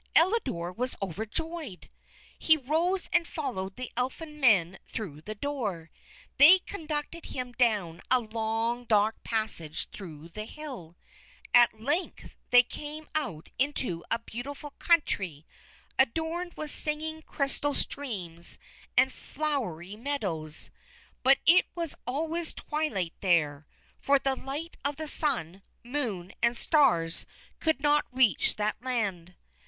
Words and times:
Elidore 0.15 0.71
was 0.71 0.95
overjoyed. 0.99 1.87
He 2.39 2.57
rose 2.57 3.07
and 3.13 3.27
followed 3.27 3.75
the 3.75 3.91
Elfin 3.95 4.39
Men 4.39 4.79
through 4.87 5.21
the 5.21 5.35
door. 5.35 5.91
They 6.39 6.57
conducted 6.57 7.27
him 7.27 7.51
down 7.51 8.01
a 8.09 8.19
long, 8.19 8.85
dark 8.85 9.21
passage 9.23 9.87
through 9.91 10.29
the 10.29 10.45
hill. 10.45 10.97
At 11.53 11.79
length 11.79 12.33
they 12.49 12.63
came 12.63 13.09
out 13.13 13.51
into 13.59 14.03
a 14.09 14.17
beautiful 14.17 14.71
country 14.79 15.45
adorned 15.99 16.55
with 16.55 16.71
singing 16.71 17.21
crystal 17.21 17.75
streams 17.75 18.57
and 18.97 19.13
flowery 19.13 19.95
meadows. 19.95 20.71
But 21.21 21.37
it 21.45 21.67
was 21.75 21.93
always 22.07 22.55
twilight 22.55 23.13
there, 23.19 23.67
for 23.99 24.17
the 24.17 24.35
light 24.35 24.77
of 24.83 24.95
the 24.95 25.07
sun, 25.07 25.61
moon, 25.83 26.33
and 26.41 26.57
stars 26.57 27.27
could 27.59 27.81
not 27.81 28.07
reach 28.11 28.55
that 28.55 28.81
land. 28.83 29.35